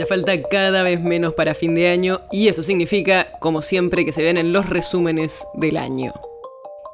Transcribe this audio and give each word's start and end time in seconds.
Ya 0.00 0.06
falta 0.06 0.32
cada 0.40 0.82
vez 0.82 0.98
menos 1.02 1.34
para 1.34 1.52
fin 1.52 1.74
de 1.74 1.88
año 1.88 2.22
y 2.32 2.48
eso 2.48 2.62
significa, 2.62 3.32
como 3.38 3.60
siempre, 3.60 4.06
que 4.06 4.12
se 4.12 4.22
ven 4.22 4.38
en 4.38 4.50
los 4.50 4.66
resúmenes 4.66 5.46
del 5.52 5.76
año. 5.76 6.14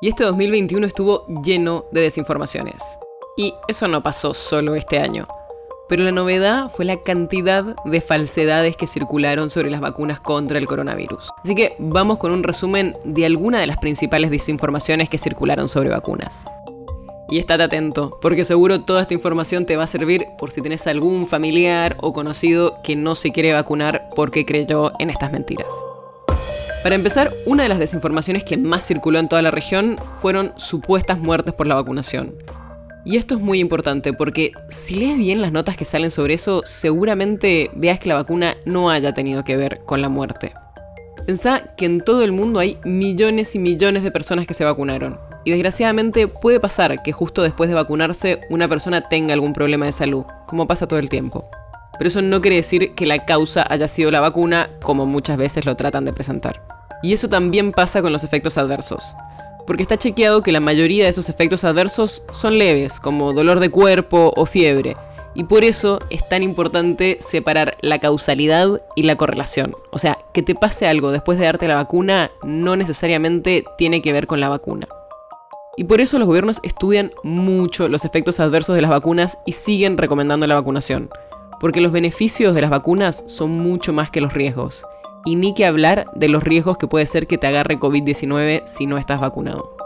Y 0.00 0.08
este 0.08 0.24
2021 0.24 0.84
estuvo 0.84 1.24
lleno 1.44 1.84
de 1.92 2.00
desinformaciones. 2.00 2.82
Y 3.36 3.54
eso 3.68 3.86
no 3.86 4.02
pasó 4.02 4.34
solo 4.34 4.74
este 4.74 4.98
año. 4.98 5.28
Pero 5.88 6.02
la 6.02 6.10
novedad 6.10 6.68
fue 6.68 6.84
la 6.84 6.96
cantidad 6.96 7.76
de 7.84 8.00
falsedades 8.00 8.76
que 8.76 8.88
circularon 8.88 9.50
sobre 9.50 9.70
las 9.70 9.80
vacunas 9.80 10.18
contra 10.18 10.58
el 10.58 10.66
coronavirus. 10.66 11.30
Así 11.44 11.54
que 11.54 11.76
vamos 11.78 12.18
con 12.18 12.32
un 12.32 12.42
resumen 12.42 12.96
de 13.04 13.24
algunas 13.24 13.60
de 13.60 13.68
las 13.68 13.78
principales 13.78 14.32
desinformaciones 14.32 15.08
que 15.08 15.18
circularon 15.18 15.68
sobre 15.68 15.90
vacunas. 15.90 16.44
Y 17.28 17.38
estate 17.38 17.64
atento, 17.64 18.18
porque 18.22 18.44
seguro 18.44 18.82
toda 18.82 19.02
esta 19.02 19.14
información 19.14 19.66
te 19.66 19.76
va 19.76 19.84
a 19.84 19.88
servir 19.88 20.26
por 20.38 20.52
si 20.52 20.62
tenés 20.62 20.86
algún 20.86 21.26
familiar 21.26 21.96
o 22.00 22.12
conocido 22.12 22.78
que 22.84 22.94
no 22.94 23.14
se 23.16 23.32
quiere 23.32 23.52
vacunar 23.52 24.08
porque 24.14 24.46
creyó 24.46 24.92
en 24.98 25.10
estas 25.10 25.32
mentiras. 25.32 25.66
Para 26.84 26.94
empezar, 26.94 27.34
una 27.46 27.64
de 27.64 27.68
las 27.68 27.80
desinformaciones 27.80 28.44
que 28.44 28.56
más 28.56 28.86
circuló 28.86 29.18
en 29.18 29.28
toda 29.28 29.42
la 29.42 29.50
región 29.50 29.98
fueron 30.20 30.52
supuestas 30.56 31.18
muertes 31.18 31.52
por 31.52 31.66
la 31.66 31.74
vacunación. 31.74 32.36
Y 33.04 33.16
esto 33.16 33.34
es 33.34 33.40
muy 33.40 33.58
importante 33.58 34.12
porque 34.12 34.52
si 34.68 34.94
lees 34.94 35.18
bien 35.18 35.40
las 35.40 35.50
notas 35.50 35.76
que 35.76 35.84
salen 35.84 36.12
sobre 36.12 36.34
eso, 36.34 36.62
seguramente 36.64 37.70
veas 37.74 37.98
que 37.98 38.08
la 38.08 38.14
vacuna 38.14 38.56
no 38.64 38.88
haya 38.90 39.14
tenido 39.14 39.42
que 39.42 39.56
ver 39.56 39.80
con 39.84 40.00
la 40.00 40.08
muerte. 40.08 40.52
Pensá 41.26 41.74
que 41.76 41.86
en 41.86 42.02
todo 42.02 42.22
el 42.22 42.30
mundo 42.30 42.60
hay 42.60 42.78
millones 42.84 43.56
y 43.56 43.58
millones 43.58 44.04
de 44.04 44.12
personas 44.12 44.46
que 44.46 44.54
se 44.54 44.64
vacunaron. 44.64 45.25
Y 45.46 45.52
desgraciadamente 45.52 46.26
puede 46.26 46.58
pasar 46.58 47.04
que 47.04 47.12
justo 47.12 47.40
después 47.40 47.68
de 47.68 47.76
vacunarse 47.76 48.40
una 48.50 48.66
persona 48.66 49.08
tenga 49.08 49.32
algún 49.32 49.52
problema 49.52 49.86
de 49.86 49.92
salud, 49.92 50.24
como 50.44 50.66
pasa 50.66 50.88
todo 50.88 50.98
el 50.98 51.08
tiempo. 51.08 51.48
Pero 51.96 52.08
eso 52.08 52.20
no 52.20 52.40
quiere 52.40 52.56
decir 52.56 52.96
que 52.96 53.06
la 53.06 53.24
causa 53.24 53.64
haya 53.70 53.86
sido 53.86 54.10
la 54.10 54.18
vacuna, 54.18 54.70
como 54.82 55.06
muchas 55.06 55.36
veces 55.36 55.64
lo 55.64 55.76
tratan 55.76 56.04
de 56.04 56.12
presentar. 56.12 56.60
Y 57.00 57.12
eso 57.12 57.28
también 57.28 57.70
pasa 57.70 58.02
con 58.02 58.12
los 58.12 58.24
efectos 58.24 58.58
adversos. 58.58 59.04
Porque 59.68 59.84
está 59.84 59.96
chequeado 59.96 60.42
que 60.42 60.50
la 60.50 60.58
mayoría 60.58 61.04
de 61.04 61.10
esos 61.10 61.28
efectos 61.28 61.62
adversos 61.62 62.24
son 62.32 62.58
leves, 62.58 62.98
como 62.98 63.32
dolor 63.32 63.60
de 63.60 63.70
cuerpo 63.70 64.32
o 64.34 64.46
fiebre, 64.46 64.96
y 65.32 65.44
por 65.44 65.62
eso 65.62 66.00
es 66.10 66.28
tan 66.28 66.42
importante 66.42 67.18
separar 67.20 67.76
la 67.82 68.00
causalidad 68.00 68.80
y 68.96 69.04
la 69.04 69.14
correlación. 69.14 69.76
O 69.92 70.00
sea, 70.00 70.18
que 70.34 70.42
te 70.42 70.56
pase 70.56 70.88
algo 70.88 71.12
después 71.12 71.38
de 71.38 71.44
darte 71.44 71.68
la 71.68 71.76
vacuna 71.76 72.32
no 72.42 72.74
necesariamente 72.74 73.62
tiene 73.78 74.02
que 74.02 74.12
ver 74.12 74.26
con 74.26 74.40
la 74.40 74.48
vacuna. 74.48 74.88
Y 75.76 75.84
por 75.84 76.00
eso 76.00 76.18
los 76.18 76.26
gobiernos 76.26 76.58
estudian 76.62 77.12
mucho 77.22 77.88
los 77.88 78.06
efectos 78.06 78.40
adversos 78.40 78.74
de 78.74 78.80
las 78.80 78.90
vacunas 78.90 79.36
y 79.44 79.52
siguen 79.52 79.98
recomendando 79.98 80.46
la 80.46 80.54
vacunación. 80.54 81.10
Porque 81.60 81.82
los 81.82 81.92
beneficios 81.92 82.54
de 82.54 82.62
las 82.62 82.70
vacunas 82.70 83.22
son 83.26 83.50
mucho 83.50 83.92
más 83.92 84.10
que 84.10 84.22
los 84.22 84.32
riesgos. 84.32 84.86
Y 85.26 85.36
ni 85.36 85.52
que 85.54 85.66
hablar 85.66 86.06
de 86.14 86.28
los 86.28 86.42
riesgos 86.42 86.78
que 86.78 86.86
puede 86.86 87.04
ser 87.04 87.26
que 87.26 87.36
te 87.36 87.46
agarre 87.46 87.78
COVID-19 87.78 88.64
si 88.64 88.86
no 88.86 88.96
estás 88.96 89.20
vacunado. 89.20 89.76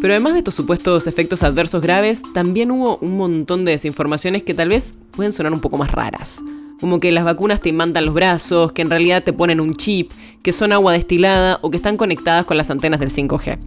Pero 0.00 0.14
además 0.14 0.34
de 0.34 0.38
estos 0.38 0.54
supuestos 0.54 1.08
efectos 1.08 1.42
adversos 1.42 1.82
graves, 1.82 2.22
también 2.34 2.70
hubo 2.70 2.98
un 2.98 3.16
montón 3.16 3.64
de 3.64 3.72
desinformaciones 3.72 4.44
que 4.44 4.54
tal 4.54 4.68
vez 4.68 4.94
pueden 5.10 5.32
sonar 5.32 5.52
un 5.52 5.60
poco 5.60 5.76
más 5.76 5.90
raras. 5.90 6.40
Como 6.80 7.00
que 7.00 7.12
las 7.12 7.24
vacunas 7.24 7.60
te 7.60 7.68
imantan 7.68 8.06
los 8.06 8.14
brazos, 8.14 8.72
que 8.72 8.82
en 8.82 8.90
realidad 8.90 9.24
te 9.24 9.32
ponen 9.32 9.60
un 9.60 9.74
chip, 9.74 10.12
que 10.42 10.52
son 10.52 10.72
agua 10.72 10.92
destilada 10.92 11.58
o 11.62 11.70
que 11.70 11.76
están 11.76 11.96
conectadas 11.96 12.46
con 12.46 12.56
las 12.56 12.70
antenas 12.70 13.00
del 13.00 13.10
5G. 13.10 13.58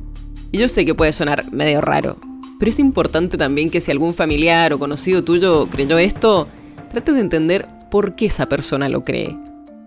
Y 0.53 0.57
yo 0.57 0.67
sé 0.67 0.85
que 0.85 0.95
puede 0.95 1.11
sonar 1.11 1.51
medio 1.51 1.81
raro, 1.81 2.17
pero 2.59 2.69
es 2.69 2.79
importante 2.79 3.37
también 3.37 3.69
que 3.69 3.81
si 3.81 3.91
algún 3.91 4.13
familiar 4.13 4.71
o 4.71 4.79
conocido 4.79 5.23
tuyo 5.23 5.67
creyó 5.67 5.97
esto, 5.97 6.47
trate 6.91 7.11
de 7.11 7.21
entender 7.21 7.67
por 7.89 8.15
qué 8.15 8.27
esa 8.27 8.47
persona 8.47 8.87
lo 8.87 9.03
cree. 9.03 9.35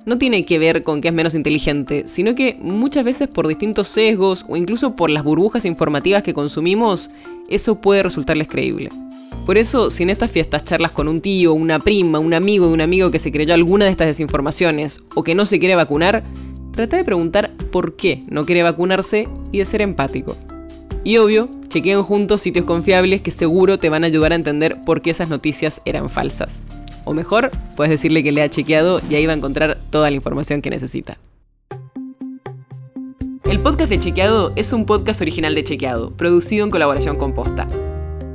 No 0.06 0.18
tiene 0.18 0.44
que 0.44 0.58
ver 0.58 0.82
con 0.82 1.00
que 1.00 1.08
es 1.08 1.14
menos 1.14 1.34
inteligente, 1.34 2.04
sino 2.06 2.34
que 2.34 2.58
muchas 2.60 3.04
veces 3.04 3.28
por 3.28 3.48
distintos 3.48 3.88
sesgos 3.88 4.44
o 4.48 4.56
incluso 4.56 4.96
por 4.96 5.08
las 5.08 5.24
burbujas 5.24 5.64
informativas 5.64 6.22
que 6.22 6.34
consumimos, 6.34 7.10
eso 7.48 7.80
puede 7.80 8.02
resultarles 8.02 8.48
creíble. 8.48 8.90
Por 9.44 9.58
eso, 9.58 9.90
si 9.90 10.02
en 10.02 10.10
estas 10.10 10.30
fiestas 10.30 10.64
charlas 10.64 10.92
con 10.92 11.06
un 11.06 11.20
tío, 11.20 11.52
una 11.52 11.78
prima, 11.78 12.18
un 12.18 12.32
amigo 12.32 12.66
de 12.66 12.72
un 12.72 12.80
amigo 12.80 13.10
que 13.10 13.18
se 13.18 13.30
creyó 13.30 13.52
alguna 13.52 13.84
de 13.84 13.90
estas 13.90 14.06
desinformaciones 14.06 15.00
o 15.14 15.22
que 15.22 15.34
no 15.34 15.44
se 15.44 15.58
quiere 15.58 15.74
vacunar, 15.74 16.24
trata 16.72 16.96
de 16.96 17.04
preguntar 17.04 17.50
por 17.70 17.94
qué 17.94 18.22
no 18.28 18.46
quiere 18.46 18.62
vacunarse 18.62 19.28
y 19.52 19.58
de 19.58 19.66
ser 19.66 19.82
empático. 19.82 20.36
Y 21.04 21.18
obvio, 21.18 21.50
chequeen 21.68 22.02
juntos 22.02 22.40
sitios 22.40 22.64
confiables 22.64 23.20
que 23.20 23.30
seguro 23.30 23.78
te 23.78 23.90
van 23.90 24.04
a 24.04 24.06
ayudar 24.06 24.32
a 24.32 24.36
entender 24.36 24.78
por 24.86 25.02
qué 25.02 25.10
esas 25.10 25.28
noticias 25.28 25.82
eran 25.84 26.08
falsas. 26.08 26.62
O 27.04 27.12
mejor, 27.12 27.50
puedes 27.76 27.90
decirle 27.90 28.22
que 28.22 28.32
le 28.32 28.40
ha 28.40 28.48
chequeado 28.48 29.02
y 29.10 29.14
ahí 29.14 29.26
va 29.26 29.34
a 29.34 29.36
encontrar 29.36 29.76
toda 29.90 30.08
la 30.08 30.16
información 30.16 30.62
que 30.62 30.70
necesita. 30.70 31.18
El 33.44 33.60
podcast 33.60 33.90
de 33.90 33.98
Chequeado 33.98 34.52
es 34.56 34.72
un 34.72 34.86
podcast 34.86 35.20
original 35.20 35.54
de 35.54 35.64
Chequeado, 35.64 36.12
producido 36.12 36.64
en 36.64 36.70
colaboración 36.70 37.16
con 37.16 37.34
Posta. 37.34 37.68